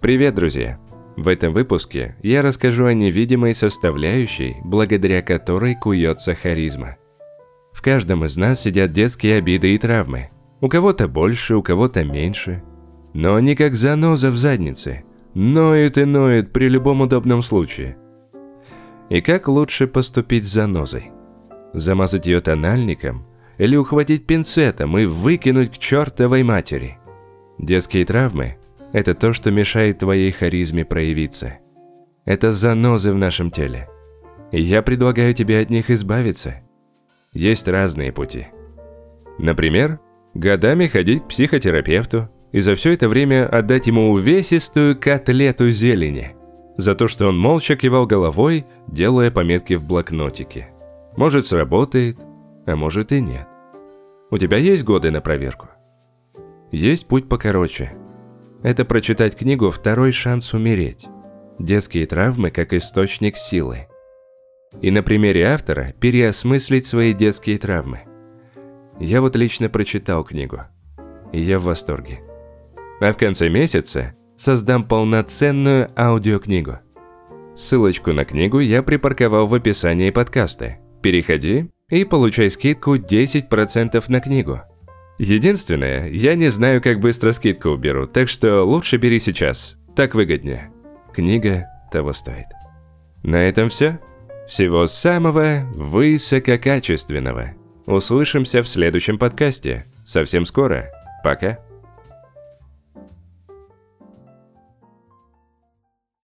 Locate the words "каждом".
7.82-8.24